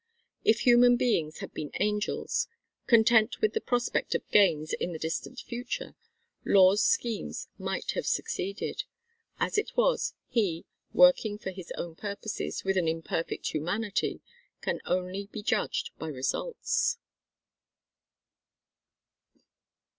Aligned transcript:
If 0.43 0.61
human 0.61 0.95
beings 0.97 1.41
had 1.41 1.53
been 1.53 1.69
angels, 1.79 2.47
content 2.87 3.39
with 3.39 3.53
the 3.53 3.61
prospect 3.61 4.15
of 4.15 4.27
gains 4.31 4.73
in 4.73 4.93
the 4.93 4.97
distant 4.97 5.41
future, 5.41 5.93
Law's 6.43 6.83
schemes 6.83 7.49
might 7.59 7.91
have 7.91 8.07
succeeded. 8.07 8.85
As 9.39 9.59
it 9.59 9.77
was, 9.77 10.15
he, 10.27 10.65
working 10.91 11.37
for 11.37 11.51
his 11.51 11.71
own 11.77 11.93
purposes 11.95 12.63
with 12.63 12.77
an 12.77 12.87
imperfect 12.87 13.49
humanity, 13.49 14.21
can 14.61 14.81
only 14.85 15.27
be 15.27 15.43
judged 15.43 15.91
by 15.99 16.07
results. 16.07 16.97